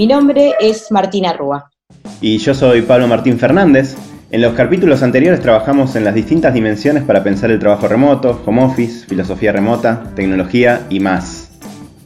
[0.00, 1.70] Mi nombre es Martina Rúa.
[2.22, 3.96] Y yo soy Pablo Martín Fernández.
[4.30, 8.64] En los capítulos anteriores trabajamos en las distintas dimensiones para pensar el trabajo remoto, home
[8.64, 11.50] office, filosofía remota, tecnología y más.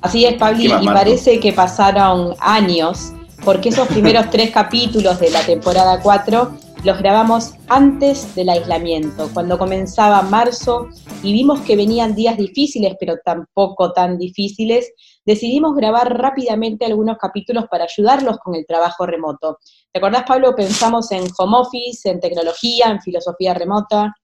[0.00, 3.12] Así es, Pablo, y parece que pasaron años,
[3.44, 6.52] porque esos primeros tres capítulos de la temporada 4
[6.84, 10.88] los grabamos antes del aislamiento, cuando comenzaba marzo
[11.22, 14.92] y vimos que venían días difíciles, pero tampoco tan difíciles,
[15.24, 19.58] decidimos grabar rápidamente algunos capítulos para ayudarlos con el trabajo remoto.
[19.92, 20.54] ¿Te acordás, Pablo?
[20.54, 24.14] Pensamos en home office, en tecnología, en filosofía remota.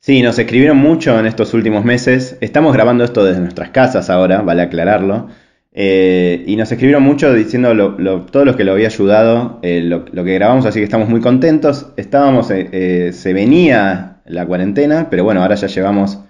[0.00, 2.36] Sí, nos escribieron mucho en estos últimos meses.
[2.40, 5.28] Estamos grabando esto desde nuestras casas ahora, vale aclararlo.
[5.76, 10.04] Eh, y nos escribieron mucho diciendo lo, todo lo que lo había ayudado, eh, lo,
[10.04, 11.86] que grabamos, así que estamos muy contentos.
[11.96, 16.20] Estábamos, eh, se venía la cuarentena, pero bueno, ahora ya llevamos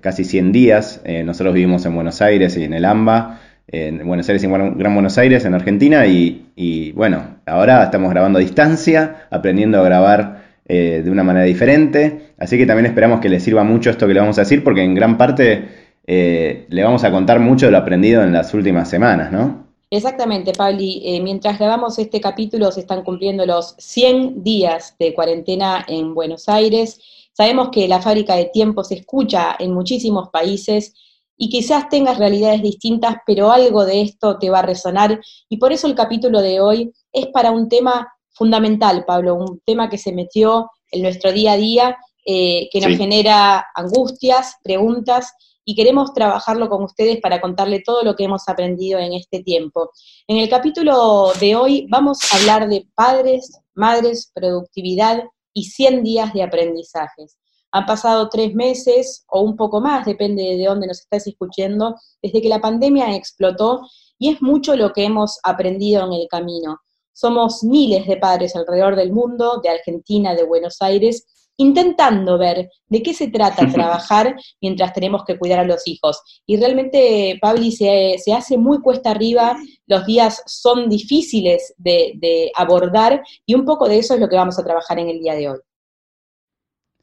[0.00, 1.02] casi 100 días.
[1.24, 4.94] nosotros vivimos en Buenos Aires y en el AMBA, en Buenos Aires y en Gran
[4.94, 11.08] Buenos Aires, en Argentina, y, bueno, ahora estamos grabando a distancia, aprendiendo a grabar de
[11.08, 12.32] una manera diferente.
[12.38, 14.82] Así que también esperamos que les sirva mucho esto que le vamos a decir, porque
[14.82, 15.64] en gran parte
[16.06, 19.66] eh, le vamos a contar mucho de lo aprendido en las últimas semanas, ¿no?
[19.90, 21.02] Exactamente, Pabli.
[21.04, 26.48] Eh, mientras grabamos este capítulo se están cumpliendo los 100 días de cuarentena en Buenos
[26.48, 27.00] Aires.
[27.36, 30.94] Sabemos que la fábrica de tiempo se escucha en muchísimos países
[31.36, 35.20] y quizás tengas realidades distintas, pero algo de esto te va a resonar.
[35.50, 39.90] Y por eso el capítulo de hoy es para un tema fundamental, Pablo, un tema
[39.90, 45.74] que se metió en nuestro día a día, eh, que nos genera angustias, preguntas y
[45.74, 49.90] queremos trabajarlo con ustedes para contarle todo lo que hemos aprendido en este tiempo.
[50.26, 55.24] En el capítulo de hoy vamos a hablar de padres, madres, productividad
[55.56, 57.38] y 100 días de aprendizajes.
[57.72, 62.42] Han pasado tres meses o un poco más, depende de dónde nos estás escuchando, desde
[62.42, 63.80] que la pandemia explotó
[64.18, 66.80] y es mucho lo que hemos aprendido en el camino.
[67.14, 73.02] Somos miles de padres alrededor del mundo, de Argentina, de Buenos Aires, intentando ver de
[73.02, 76.42] qué se trata trabajar mientras tenemos que cuidar a los hijos.
[76.46, 79.56] Y realmente, Pabli, se, se hace muy cuesta arriba,
[79.86, 84.58] los días son difíciles de, abordar y un poco de eso es lo que vamos
[84.58, 85.58] a trabajar en el día de hoy.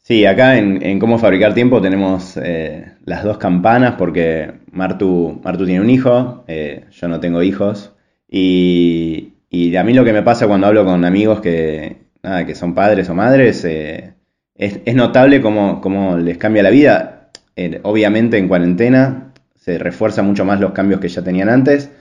[0.02, 5.80] Sí, acá en, cómo fabricar tiempo tenemos eh, las dos campanas porque Martu, Martu tiene
[5.80, 7.94] un hijo, eh, yo no tengo hijos
[8.28, 9.30] y,
[9.78, 13.08] a mí lo que me pasa cuando hablo con amigos que, nada, que son padres
[13.10, 14.14] o madres, eh,
[14.56, 17.30] es, notable cómo, les cambia la vida.
[17.56, 21.92] Eh, obviamente en cuarentena se refuerza mucho más los cambios que ya tenían antes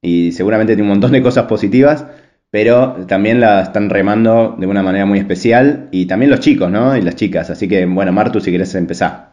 [0.00, 2.06] y seguramente tiene un montón de cosas positivas,
[2.50, 6.96] pero también la están remando de una manera muy especial y también los chicos, ¿no?
[6.96, 7.50] Y las chicas.
[7.50, 9.30] Así que, bueno, Martu, si querés empezar.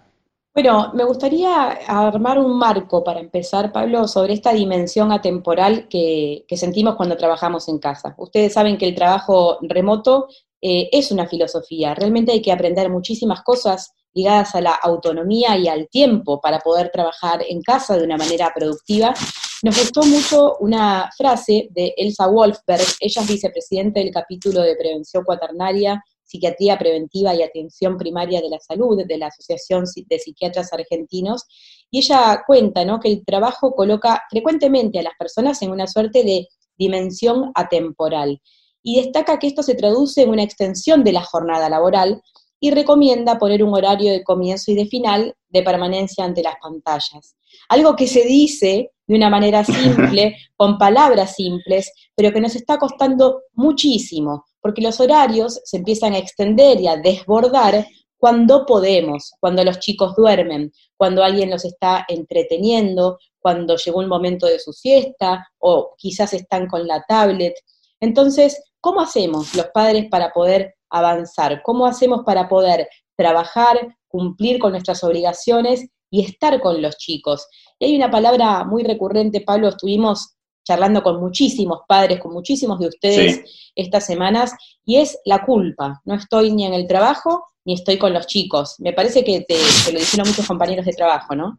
[0.54, 6.96] Bueno, me gustaría armar un marco para empezar, Pablo, sobre esta dimensión atemporal que sentimos
[6.96, 8.16] cuando trabajamos en casa.
[8.18, 10.28] Ustedes saben que el trabajo remoto
[10.62, 11.94] eh, es una filosofía.
[11.94, 16.90] Realmente hay que aprender muchísimas cosas ligadas a la autonomía y al tiempo para poder
[16.92, 19.14] trabajar en casa de una manera productiva.
[19.62, 25.24] Nos gustó mucho una frase de Elsa Wolfberg, ella es vicepresidenta del capítulo de prevención
[25.24, 31.46] cuaternaria, psiquiatría preventiva y atención primaria de la salud de la Asociación de Psiquiatras Argentinos,
[31.90, 33.00] y ella cuenta ¿no?
[33.00, 36.48] que el trabajo coloca frecuentemente a las personas en una suerte de
[36.78, 38.42] dimensión atemporal
[38.88, 42.22] y destaca que esto se traduce en una extensión de la jornada laboral
[42.58, 47.36] y recomienda poner un horario de comienzo y de final de permanencia ante las pantallas.
[47.68, 52.78] Algo que se dice de una manera simple, con palabras simples, pero que nos está
[52.78, 57.86] costando muchísimo, porque los horarios se empiezan a extender y a desbordar
[58.18, 64.46] cuando podemos, cuando los chicos duermen, cuando alguien los está entreteniendo, cuando llegó un momento
[64.46, 67.54] de su siesta o quizás están con la tablet.
[68.00, 71.62] Entonces, ¿Cómo hacemos los padres para poder avanzar?
[71.64, 77.48] ¿Cómo hacemos para poder trabajar, cumplir con nuestras obligaciones y estar con los chicos?
[77.80, 82.88] Y hay una palabra muy recurrente, Pablo, estuvimos charlando con muchísimos padres, con muchísimos de
[82.88, 84.54] ustedes estas semanas,
[84.86, 86.02] y es la culpa.
[86.06, 88.76] No estoy ni en el trabajo ni estoy con los chicos.
[88.80, 91.58] Me parece que te, te lo dijeron muchos compañeros de trabajo, ¿no?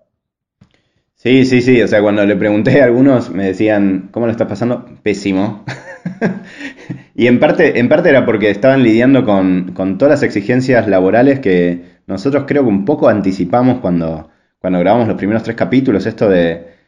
[1.15, 1.83] Sí, sí, sí.
[1.83, 4.87] O sea, cuando le pregunté a algunos, me decían, ¿cómo lo estás pasando?
[5.03, 5.65] Pésimo.
[7.15, 11.99] Y en parte, en parte era porque estaban lidiando con, todas las exigencias laborales que
[12.07, 16.79] nosotros creo que un poco anticipamos cuando, cuando grabamos los primeros tres capítulos, esto de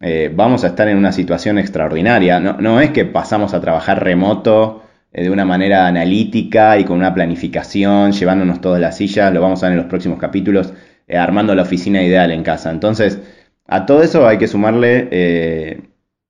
[0.00, 2.40] eh, vamos a estar en una situación extraordinaria.
[2.40, 4.82] No, no es que pasamos a trabajar remoto
[5.12, 9.62] eh, de una manera analítica y con una planificación, llevándonos todas las sillas, lo vamos
[9.62, 10.72] a ver en los próximos capítulos,
[11.08, 12.70] eh, armando la oficina ideal en casa.
[12.70, 13.20] Entonces,
[13.66, 15.08] a todo eso hay que sumarle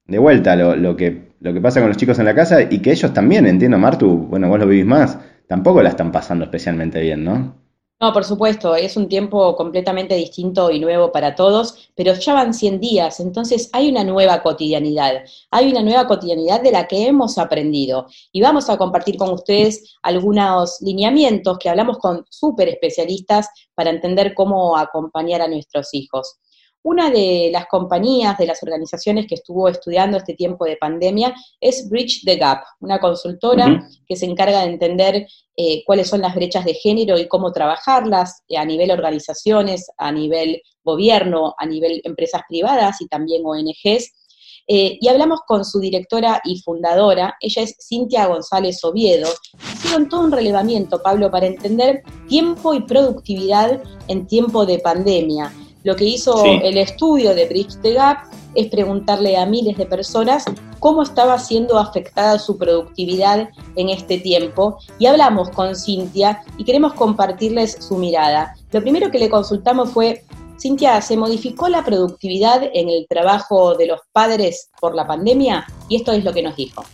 [0.08, 2.93] de vuelta lo, que, lo que pasa con los chicos en la casa y que
[2.93, 7.25] ellos también, entiendo, Martu, bueno, vos lo vivís más, tampoco la están pasando especialmente bien,
[7.25, 7.55] ¿no?
[8.00, 12.55] No, por supuesto, es un tiempo completamente distinto y nuevo para todos, pero ya van
[12.55, 17.38] 100 días, entonces hay una nueva cotidianidad, hay una nueva cotidianidad de la que hemos
[17.38, 23.91] aprendido y vamos a compartir con ustedes algunos lineamientos que hablamos con súper especialistas para
[23.91, 26.38] entender cómo acompañar a nuestros hijos.
[26.82, 31.88] Una de las compañías, de las organizaciones que estuvo estudiando este tiempo de pandemia es
[31.88, 35.26] Bridge the Gap, una consultora que se encarga de entender
[35.56, 40.12] eh, cuáles son las brechas de género y cómo trabajarlas eh, a nivel organizaciones, a
[40.12, 44.12] nivel gobierno, a nivel empresas privadas y también ONGs.
[44.70, 49.28] Eh, y hablamos con su directora y fundadora, ella es Cintia González Oviedo.
[49.74, 55.52] Hicieron todo un relevamiento, Pablo, para entender tiempo y productividad en tiempo de pandemia.
[55.88, 58.19] Lo que hizo el estudio de Bridge the Gap
[58.55, 60.44] es preguntarle a miles de personas
[60.81, 66.93] cómo estaba siendo afectada su productividad en este tiempo y hablamos con Cintia y queremos
[66.93, 68.55] compartirles su mirada.
[68.70, 70.25] Lo primero que le consultamos fue,
[70.61, 75.64] Cintia, ¿se modificó la productividad en el trabajo de los padres por la pandemia?
[75.88, 76.84] Y esto es lo que nos dijo.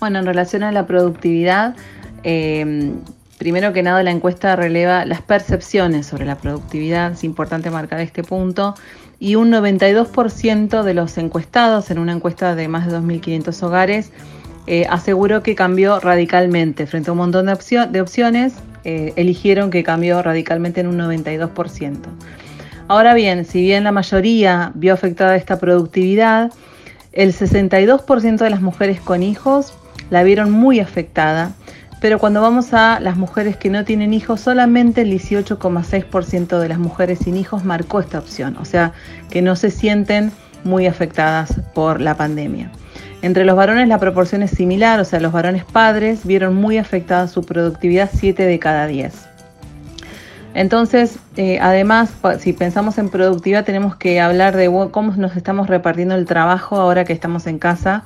[0.00, 1.76] Bueno, en relación a la productividad,
[2.24, 2.94] eh,
[3.38, 8.24] Primero que nada, la encuesta releva las percepciones sobre la productividad, es importante marcar este
[8.24, 8.74] punto,
[9.20, 14.12] y un 92% de los encuestados en una encuesta de más de 2.500 hogares
[14.66, 16.86] eh, aseguró que cambió radicalmente.
[16.86, 18.54] Frente a un montón de, opciones,
[18.84, 21.96] eh, eligieron que cambió radicalmente en un 92%.
[22.88, 26.52] Ahora bien, si bien la mayoría vio afectada esta productividad,
[27.12, 29.74] el 62% de las mujeres con hijos
[30.10, 31.52] la vieron muy afectada
[32.00, 36.78] pero cuando vamos a las mujeres que no tienen hijos, solamente el 18,6% de las
[36.78, 38.92] mujeres sin hijos marcó esta opción, o sea,
[39.30, 40.32] que no se sienten
[40.64, 42.70] muy afectadas por la pandemia.
[43.20, 47.26] Entre los varones la proporción es similar, o sea, los varones padres vieron muy afectada
[47.26, 49.12] su productividad 7 de cada 10.
[50.54, 56.14] Entonces, eh, además, si pensamos en productividad, tenemos que hablar de cómo nos estamos repartiendo
[56.14, 58.04] el trabajo ahora que estamos en casa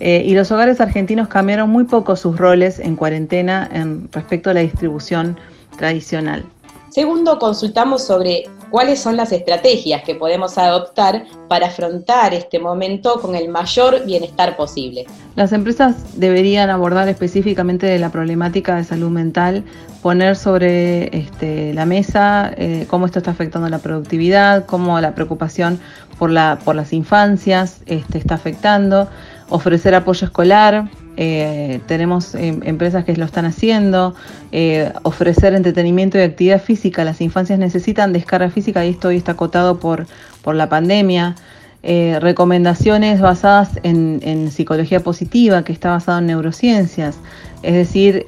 [0.00, 4.54] eh, y los hogares argentinos cambiaron muy poco sus roles en cuarentena en respecto a
[4.54, 5.38] la distribución
[5.76, 6.44] tradicional.
[6.90, 13.34] Segundo, consultamos sobre cuáles son las estrategias que podemos adoptar para afrontar este momento con
[13.34, 15.06] el mayor bienestar posible.
[15.36, 19.64] Las empresas deberían abordar específicamente la problemática de salud mental,
[20.02, 25.78] poner sobre este, la mesa eh, cómo esto está afectando la productividad, cómo la preocupación
[26.18, 29.08] por, la, por las infancias este, está afectando
[29.48, 30.90] ofrecer apoyo escolar,
[31.20, 34.14] eh, tenemos em, empresas que lo están haciendo,
[34.52, 37.04] eh, ofrecer entretenimiento y actividad física.
[37.04, 40.06] Las infancias necesitan descarga física y esto hoy está acotado por,
[40.42, 41.34] por la pandemia.
[41.82, 47.18] Eh, recomendaciones basadas en, en, psicología positiva, que está basado en neurociencias.
[47.64, 48.24] Es decir,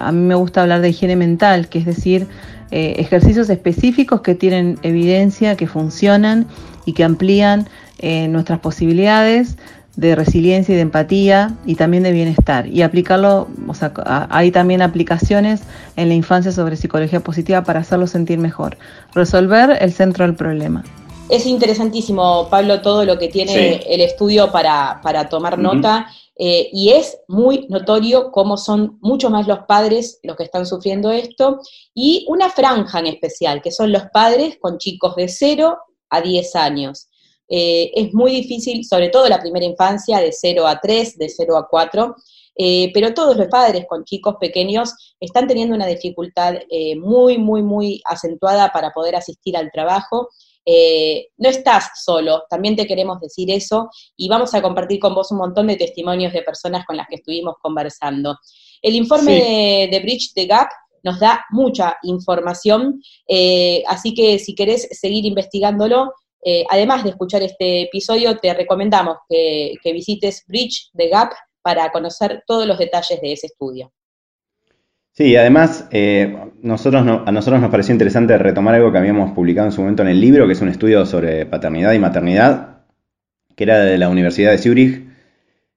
[0.00, 2.26] a mí me gusta hablar de higiene mental, que es decir,
[2.72, 6.46] ejercicios específicos que tienen evidencia, que funcionan
[6.84, 7.68] y que amplían
[8.28, 9.56] nuestras posibilidades
[9.96, 12.66] de resiliencia y de empatía y también de bienestar.
[12.66, 13.92] Y aplicarlo, o sea,
[14.30, 15.62] hay también aplicaciones
[15.96, 18.78] en la infancia sobre psicología positiva para hacerlo sentir mejor.
[19.14, 20.82] Resolver el centro del problema.
[21.28, 26.06] Es interesantísimo, Pablo, todo lo que tiene el estudio para, tomar nota.
[26.36, 31.10] Eh, y es muy notorio cómo son mucho más los padres los que están sufriendo
[31.10, 31.60] esto,
[31.94, 35.78] y una franja en especial, que son los padres con chicos de 0
[36.10, 37.08] a 10 años.
[37.54, 41.58] Eh, es muy difícil, sobre todo la primera infancia, de 0 a 3, de 0
[41.58, 42.16] a 4,
[42.56, 47.62] eh, pero todos los padres con chicos pequeños están teniendo una dificultad eh, muy, muy,
[47.62, 50.30] muy acentuada para poder asistir al trabajo.
[51.36, 55.38] no estás solo, también te queremos decir eso y vamos a compartir con vos un
[55.38, 58.38] montón de testimonios de personas con las que estuvimos conversando.
[58.80, 60.68] El informe de, de, Bridge the Gap
[61.02, 63.02] nos da mucha información,
[63.88, 66.12] así que si querés seguir investigándolo,
[66.44, 71.32] eh, además de escuchar este episodio, te recomendamos que, visites Bridge the Gap
[71.62, 73.92] para conocer todos los detalles de ese estudio.
[75.12, 79.82] Sí, además eh, a nosotros nos pareció interesante retomar algo que habíamos publicado en su
[79.82, 82.84] momento en el libro, que es un estudio sobre paternidad y maternidad,
[83.54, 85.12] que era de la Universidad de Zurich,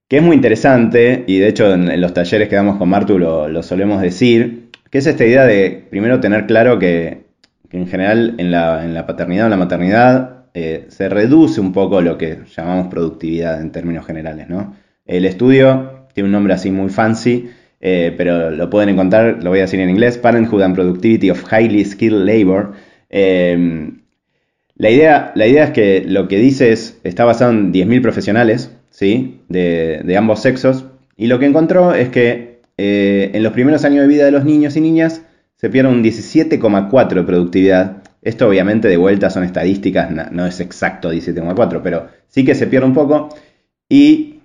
[0.08, 3.62] que es muy interesante, y de hecho en, los talleres que damos con Martu lo,
[3.62, 7.26] solemos decir, que es esta idea de primero tener claro que,
[7.70, 12.16] en general en la, paternidad o en la maternidad eh, se reduce un poco lo
[12.16, 14.74] que llamamos productividad en términos generales, ¿no?
[15.04, 19.58] El estudio tiene un nombre así muy fancy, eh, pero lo pueden encontrar, lo voy
[19.58, 22.72] a decir en inglés, Parenthood and Productivity of Highly Skilled Labor.
[23.10, 23.90] Eh,
[24.76, 28.72] la, idea, la idea es que lo que dice es, está basado en 10.000 profesionales,
[28.88, 29.42] ¿sí?
[29.50, 30.86] De, ambos sexos,
[31.18, 34.46] y lo que encontró es que eh, en los primeros años de vida de los
[34.46, 35.20] niños y niñas
[35.56, 38.05] se pierde un 17,4 de productividad.
[38.22, 42.86] Esto obviamente de vuelta son estadísticas, no, es exacto 17,4, pero sí que se pierde
[42.86, 43.28] un poco.
[43.88, 44.40] Y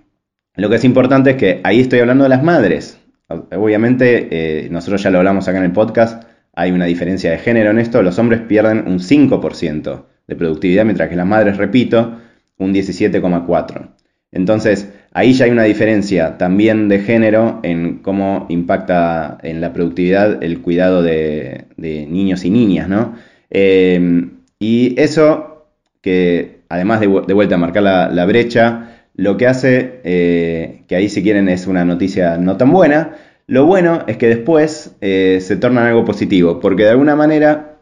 [0.54, 2.98] lo que es importante es que ahí estoy hablando de las madres.
[3.28, 6.24] Obviamente, eh, nosotros ya lo hablamos acá en el podcast,
[6.54, 11.08] hay una diferencia de género en esto, los hombres pierden un 5% de productividad, mientras
[11.08, 12.18] que las madres, repito,
[12.58, 13.88] un 17,4%.
[14.32, 20.42] Entonces, ahí ya hay una diferencia también de género en cómo impacta en la productividad
[20.42, 23.14] el cuidado de, niños y niñas, ¿no?
[23.54, 25.66] Em, y eso,
[26.00, 31.22] que además de, vuelta a marcar la, brecha, lo que hace, eh, que ahí si
[31.22, 33.16] quieren es una noticia no tan buena,
[33.46, 37.80] lo bueno es que después eh, se torna algo positivo, porque de alguna manera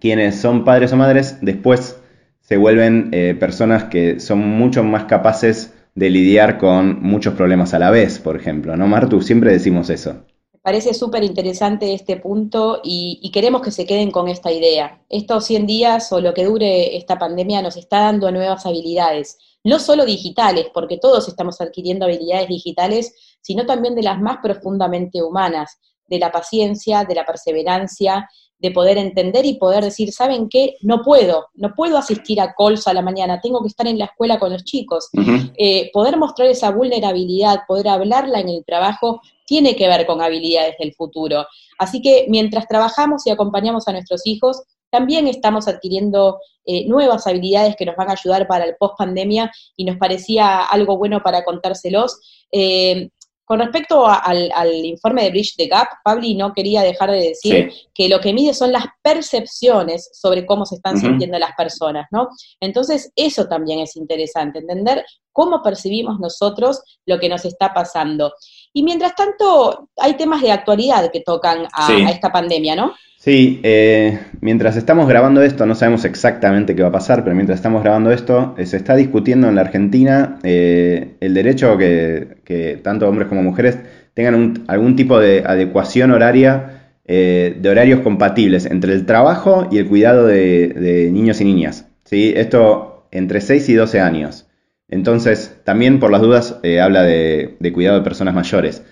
[0.00, 1.98] quienes son padres o madres después
[2.40, 7.78] se vuelven eh, personas que son mucho más capaces de lidiar con muchos problemas a
[7.78, 9.22] la vez, por ejemplo, ¿no, Martu?
[9.22, 10.24] Siempre decimos eso.
[10.62, 15.02] Parece súper interesante este punto y, queremos que se queden con esta idea.
[15.08, 19.78] Estos 100 días o lo que dure esta pandemia nos está dando nuevas habilidades, no
[19.78, 25.78] solo digitales, porque todos estamos adquiriendo habilidades digitales, sino también de las más profundamente humanas,
[26.06, 30.76] de la paciencia, de la perseverancia de poder entender y poder decir, ¿saben qué?
[30.80, 34.06] No puedo, no puedo asistir a calls a la mañana, tengo que estar en la
[34.06, 35.08] escuela con los chicos.
[35.56, 40.76] Eh, poder mostrar esa vulnerabilidad, poder hablarla en el trabajo, tiene que ver con habilidades
[40.78, 41.46] del futuro.
[41.78, 47.76] Así que mientras trabajamos y acompañamos a nuestros hijos, también estamos adquiriendo eh, nuevas habilidades
[47.76, 51.44] que nos van a ayudar para el post pandemia y nos parecía algo bueno para
[51.44, 52.20] contárselos.
[52.52, 53.10] Eh,
[53.48, 58.06] con respecto al, informe de Bridge the Gap, Pabli no quería dejar de decir que
[58.06, 62.28] lo que mide son las percepciones sobre cómo se están sintiendo las personas, ¿no?
[62.60, 65.02] Entonces, eso también es interesante, entender
[65.32, 68.34] cómo percibimos nosotros lo que nos está pasando.
[68.78, 72.92] Y mientras tanto, hay temas de actualidad que tocan a esta pandemia, ¿no?
[73.16, 77.58] Sí, eh, mientras estamos grabando esto, no sabemos exactamente qué va a pasar, pero mientras
[77.58, 82.76] estamos grabando esto, eh, se está discutiendo en la Argentina eh, el derecho que, que,
[82.76, 83.80] tanto hombres como mujeres
[84.14, 90.24] tengan algún tipo de adecuación horaria, de horarios compatibles entre el trabajo y el cuidado
[90.24, 91.86] de, niños y niñas.
[92.04, 92.32] ¿sí?
[92.36, 94.47] Esto entre 6 y 12 años.
[94.88, 98.82] Entonces, también por las dudas, habla de, cuidado de personas mayores.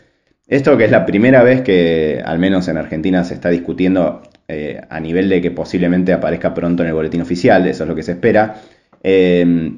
[0.47, 4.81] Esto que es la primera vez que, al menos en Argentina, se está discutiendo eh,
[4.89, 8.05] a nivel de que posiblemente aparezca pronto en el boletín oficial, eso es lo que
[8.05, 8.61] se espera,
[9.03, 9.73] eh,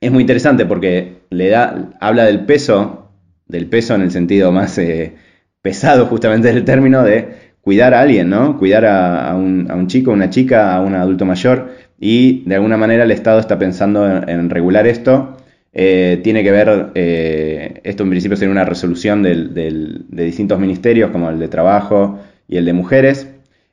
[0.00, 3.10] es muy interesante porque le da, habla del peso,
[3.48, 5.14] del peso en el sentido más eh,
[5.62, 8.58] pesado justamente del término de cuidar a alguien, ¿no?
[8.58, 12.76] Cuidar a, un, a, un, chico, una chica, a un adulto mayor y de alguna
[12.76, 15.38] manera el Estado está pensando en regular esto
[15.76, 21.28] eh, tiene que ver, eh, esto en principio sería una resolución de distintos ministerios, como
[21.28, 23.28] el de Trabajo y el de Mujeres.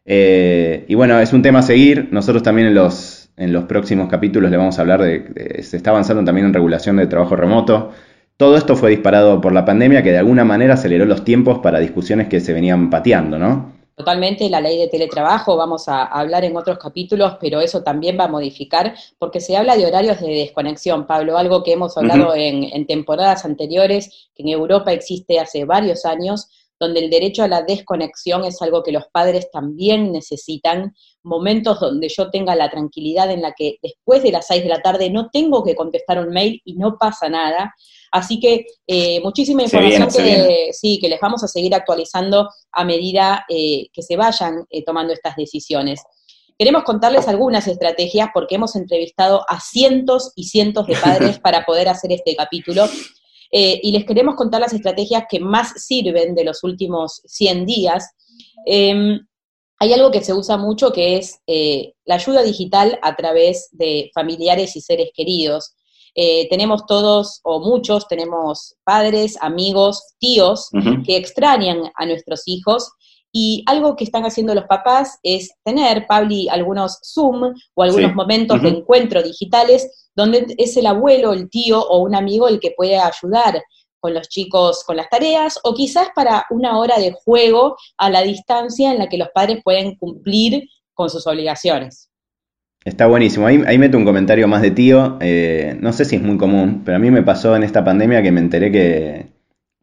[0.06, 2.10] Eh, y bueno, es un tema a seguir.
[2.12, 5.92] Nosotros también en los, en los próximos capítulos le vamos a hablar de, se está
[5.92, 7.92] avanzando también en regulación de trabajo remoto.
[8.36, 11.80] Todo esto fue disparado por la pandemia que de alguna manera aceleró los tiempos para
[11.80, 13.74] discusiones que se venían pateando, ¿no?
[14.02, 18.24] Totalmente la ley de teletrabajo, vamos a hablar en otros capítulos, pero eso también va
[18.24, 22.64] a modificar, porque se habla de horarios de desconexión, Pablo, algo que hemos hablado en,
[22.64, 27.62] en temporadas anteriores, que en Europa existe hace varios años, donde el derecho a la
[27.62, 33.44] desconexión es algo que los padres también necesitan, momentos donde yo tenga la tranquilidad en
[33.44, 36.60] la que después de las seis de la tarde no tengo que contestar un mail
[36.66, 37.76] y no pasa nada.
[38.12, 43.46] Así que eh, muchísima información que, sí, que les vamos a seguir actualizando a medida
[43.48, 46.02] eh, que se vayan eh, tomando estas decisiones.
[46.60, 51.88] Queremos contarles algunas estrategias porque hemos entrevistado a cientos y cientos de padres para poder
[51.88, 52.88] hacer este capítulo.
[53.54, 58.12] y les queremos contar las estrategias que más sirven de los últimos 100 días.
[58.66, 59.20] Em,
[59.80, 61.42] hay algo que se usa mucho que es
[62.06, 65.74] la ayuda digital a través de familiares y seres queridos.
[66.16, 70.70] Eh, tenemos todos, o muchos, tenemos padres, amigos, tíos
[71.06, 72.92] que extrañan a nuestros hijos.
[73.34, 78.62] Y algo que están haciendo los papás es tener, Pabli, algunos Zoom o algunos momentos
[78.62, 82.98] de encuentro digitales donde es el abuelo, el tío o un amigo el que puede
[82.98, 83.62] ayudar
[84.02, 88.24] con los chicos con las tareas, o quizás para una hora de juego a la
[88.24, 92.11] distancia en la que los padres pueden cumplir con sus obligaciones.
[92.84, 93.46] Está buenísimo.
[93.46, 95.18] Ahí, meto un comentario más de tío.
[95.22, 98.24] Eh, no sé si es muy común, pero a mí me pasó en esta pandemia
[98.24, 99.28] que me enteré que,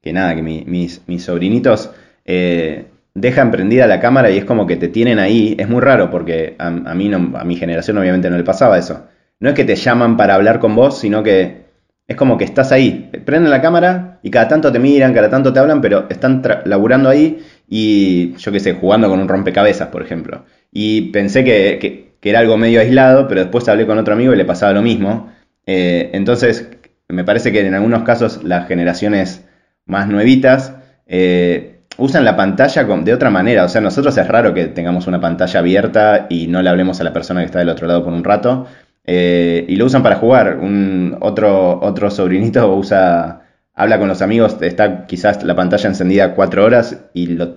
[0.02, 1.92] que nada, que mis, sobrinitos
[2.24, 5.54] eh, dejan prendida la cámara y es como que te tienen ahí.
[5.58, 9.06] Es muy raro porque a, mí no, a mi generación obviamente no le pasaba eso.
[9.38, 11.68] No es que te llaman para hablar con vos, sino que
[12.08, 13.10] es como que estás ahí.
[13.24, 17.08] Prenden la cámara y cada tanto te miran, cada tanto te hablan, pero están laburando
[17.08, 20.44] ahí y yo qué sé, jugando con un rompecabezas, por ejemplo.
[20.72, 24.44] Y pensé que era algo medio aislado, pero después hablé con otro amigo y le
[24.44, 25.32] pasaba lo mismo.
[25.66, 26.68] Eh, entonces,
[27.08, 29.44] me parece que en algunos casos las generaciones
[29.86, 30.74] más nuevitas
[31.06, 33.64] eh, usan la pantalla de otra manera.
[33.64, 37.04] O sea, nosotros es raro que tengamos una pantalla abierta y no le hablemos a
[37.04, 38.66] la persona que está del otro lado por un rato.
[39.04, 40.58] Eh, y lo usan para jugar.
[40.58, 43.42] Un, otro, otro sobrinito usa,
[43.74, 47.56] habla con los amigos, está quizás la pantalla encendida cuatro horas y lo,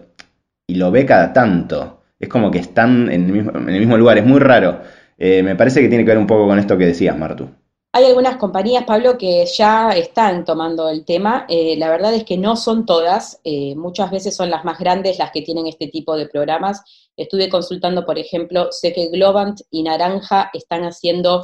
[0.68, 4.40] y lo ve cada tanto es como que están en el mismo, lugar, es muy
[4.40, 4.82] raro.
[5.18, 7.50] Eh, me parece que tiene que ver un poco con esto que decías, Martu.
[7.94, 11.46] Hay algunas compañías, Pablo, que ya están tomando el tema.
[11.50, 15.18] Eh, la verdad es que no son todas, eh, muchas veces son las más grandes
[15.18, 16.82] las que tienen este tipo de programas.
[17.18, 21.42] Estuve consultando, por ejemplo, sé que Globant y Naranja están haciendo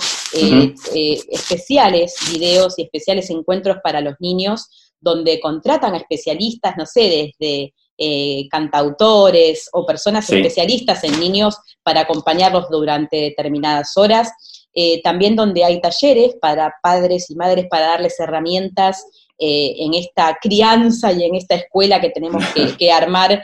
[0.94, 7.74] especiales videos y especiales encuentros para los niños, donde contratan a especialistas, no sé, desde
[7.98, 14.32] eh, cantautores o personas especialistas en niños para acompañarlos durante determinadas horas.
[14.74, 19.04] Eh, también donde hay talleres para padres y madres para darles herramientas
[19.40, 22.44] eh, en esta crianza y en esta escuela que tenemos
[22.78, 23.44] que, armar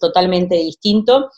[0.00, 1.28] totalmente distinto.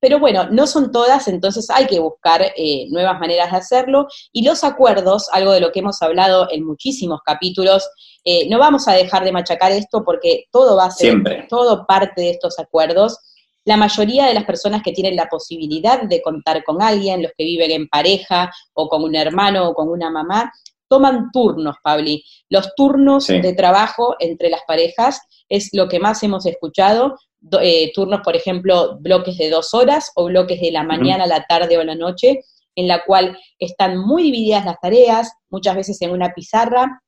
[0.00, 2.52] Pero bueno, no son todas, entonces hay que buscar
[2.90, 4.06] nuevas maneras de hacerlo.
[4.32, 7.88] Y los acuerdos, algo de lo que hemos hablado en muchísimos capítulos,
[8.24, 12.20] eh, no vamos a dejar de machacar esto porque todo va a ser, todo parte
[12.22, 13.18] de estos acuerdos.
[13.64, 17.44] La mayoría de las personas que tienen la posibilidad de contar con alguien, los que
[17.44, 20.52] viven en pareja o con un hermano o con una mamá,
[20.88, 22.24] toman turnos, Pabli.
[22.48, 27.16] Los turnos de trabajo entre las parejas es lo que más hemos escuchado.
[27.60, 31.78] Eh, turnos, por ejemplo, bloques de dos horas o bloques de la mañana, la tarde
[31.78, 32.40] o la noche,
[32.74, 37.02] en la cual están muy divididas las tareas, muchas veces en una pizarra,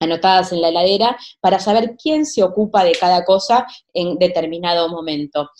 [0.00, 5.50] anotadas en la heladera para saber quién se ocupa de cada cosa en determinado momento.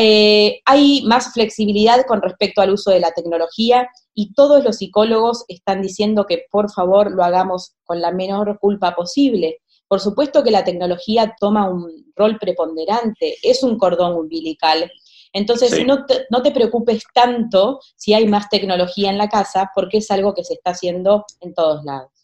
[0.00, 5.44] Eh, hay más flexibilidad con respecto al uso de la tecnología y todos los psicólogos
[5.48, 9.58] están diciendo que por favor lo hagamos con la menor culpa posible.
[9.88, 14.90] Por supuesto que la tecnología toma un rol preponderante, es un cordón umbilical.
[15.32, 19.98] Entonces, no, te, no te preocupes tanto si hay más tecnología en la casa, porque
[19.98, 22.17] es algo que se está haciendo en todos lados.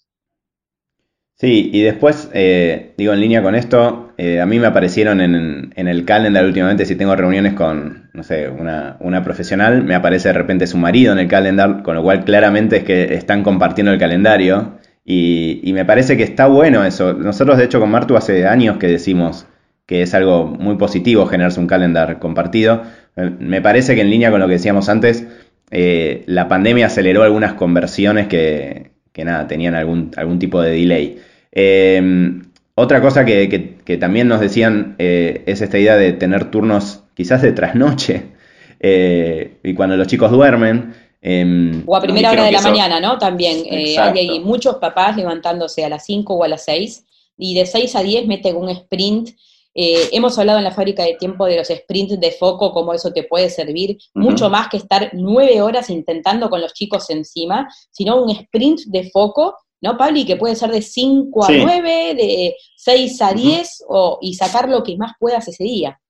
[1.36, 5.72] Sí, y después, eh, digo, en línea con esto, eh, a mí me aparecieron en,
[5.76, 10.66] el calendar últimamente, si tengo reuniones con, no sé, una, profesional, me aparece de repente
[10.68, 14.78] su marido en el calendar, con lo cual claramente es que están compartiendo el calendario.
[15.04, 17.14] Y, me parece que está bueno eso.
[17.14, 19.46] Nosotros, de hecho, con Martu hace años que decimos
[19.86, 22.82] que es algo muy positivo generarse un calendar compartido.
[23.16, 25.26] Eh, me parece que en línea con lo que decíamos antes,
[25.70, 31.18] la pandemia aceleró algunas conversiones que, que nada, tenían algún, algún tipo de delay.
[31.52, 32.42] Em,
[32.74, 37.52] otra cosa que, también nos decían eh, es esta idea de tener turnos quizás de
[37.52, 38.24] trasnoche
[38.80, 40.94] eh, y cuando los chicos duermen.
[41.22, 43.16] Em, o a primera hora de la mañana, ¿no?
[43.16, 47.06] También eh, hay, muchos papás levantándose a las 5 o a las 6
[47.38, 49.30] y de 6 a 10 meten un sprint.
[49.74, 53.24] Hemos hablado en la fábrica de tiempo de los sprints de foco, cómo eso te
[53.24, 58.30] puede servir, mucho más que estar nueve horas intentando con los chicos encima, sino un
[58.30, 60.20] sprint de foco ¿no, Pablo?
[60.26, 64.82] que puede ser de 5 a 9, de 6 a 10, o, y sacar lo
[64.82, 66.00] que más puedas ese día.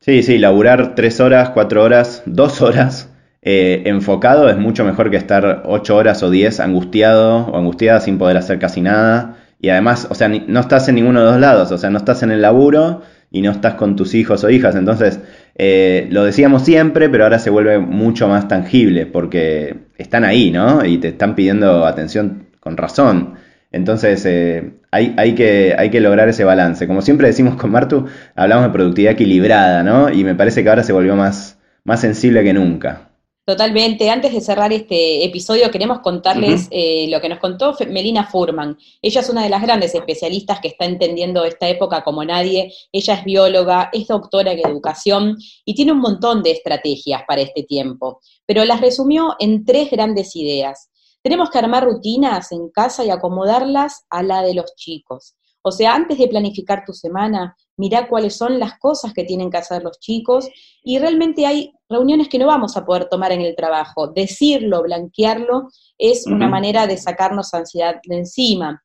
[0.00, 3.12] Sí, sí, laburar 3 horas, 4 horas, 2 horas
[3.44, 8.16] eh, enfocado es mucho mejor que estar 8 horas o 10 angustiado o angustiada sin
[8.16, 9.41] poder hacer casi nada.
[9.62, 12.24] Y además, o sea, no estás en ninguno de los lados, o sea, no estás
[12.24, 14.74] en el laburo y no estás con tus hijos o hijas.
[14.74, 15.20] Entonces,
[15.54, 20.84] eh, lo decíamos siempre, pero ahora se vuelve mucho más tangible porque están ahí, ¿no?
[20.84, 23.34] Y te están pidiendo atención con razón.
[23.70, 26.88] Entonces eh, hay, hay, que, hay que lograr ese balance.
[26.88, 30.10] Como siempre decimos con Martu, hablamos de productividad equilibrada, ¿no?
[30.10, 33.11] Y me parece que ahora se volvió más, más sensible que nunca.
[33.44, 34.08] Totalmente.
[34.08, 38.78] Antes de cerrar este episodio, queremos contarles eh, lo que nos contó Melina Furman.
[39.02, 42.72] Ella es una de las grandes especialistas que está entendiendo esta época como nadie.
[42.92, 47.64] Ella es bióloga, es doctora en educación y tiene un montón de estrategias para este
[47.64, 48.20] tiempo.
[48.46, 50.90] Pero las resumió en tres grandes ideas.
[51.20, 55.34] Tenemos que armar rutinas en casa y acomodarlas a la de los chicos.
[55.62, 59.58] O sea, antes de planificar tu semana, mira cuáles son las cosas que tienen que
[59.58, 60.48] hacer los chicos
[60.82, 64.08] y realmente hay reuniones que no vamos a poder tomar en el trabajo.
[64.08, 68.82] Decirlo, blanquearlo, es una manera de sacarnos ansiedad de encima.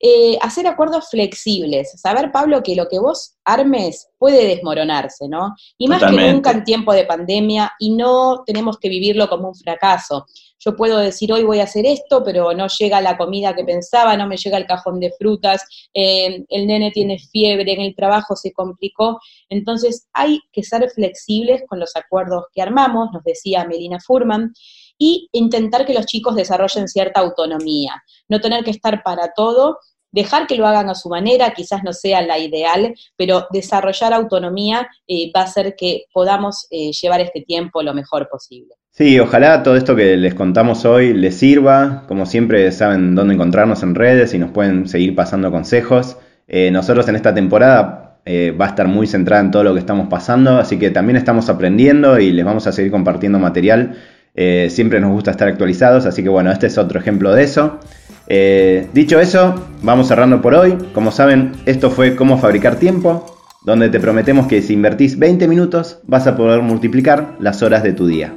[0.00, 5.56] Eh, hacer acuerdos flexibles, saber, Pablo, que lo que vos armes puede desmoronarse, ¿no?
[5.76, 9.56] Y más que nunca en tiempo de pandemia y no tenemos que vivirlo como un
[9.56, 10.26] fracaso.
[10.60, 14.16] Yo puedo decir, hoy voy a hacer esto, pero no llega la comida que pensaba,
[14.16, 18.36] no me llega el cajón de frutas, eh, el nene tiene fiebre, en el trabajo
[18.36, 19.18] se complicó.
[19.48, 24.52] Entonces hay que ser flexibles con los acuerdos que armamos, nos decía Melina Furman
[24.98, 29.78] y intentar que los chicos desarrollen cierta autonomía, no tener que estar para todo,
[30.10, 34.88] dejar que lo hagan a su manera, quizás no sea la ideal, pero desarrollar autonomía
[35.06, 38.74] eh, va a hacer que podamos eh, llevar este tiempo lo mejor posible.
[38.90, 42.04] Sí, ojalá todo esto que les contamos hoy les sirva.
[42.08, 46.16] Como siempre saben dónde encontrarnos en redes y nos pueden seguir pasando consejos.
[46.48, 50.08] Eh, nosotros en esta temporada va a estar muy centrada en todo lo que estamos
[50.08, 53.96] pasando, así que también estamos aprendiendo y les vamos a seguir compartiendo material
[54.40, 57.80] eh, siempre nos gusta estar actualizados, así que bueno, este es otro ejemplo de eso.
[58.28, 60.78] Eh, dicho eso, vamos cerrando por hoy.
[60.94, 63.26] Como saben, esto fue Cómo fabricar tiempo,
[63.64, 67.92] donde te prometemos que si invertís 20 minutos vas a poder multiplicar las horas de
[67.94, 68.32] tu día.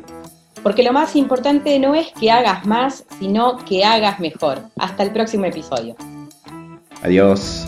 [0.64, 4.58] Porque lo más importante no es que hagas más, sino que hagas mejor.
[4.80, 5.96] Hasta el próximo episodio.
[7.04, 7.68] Adiós.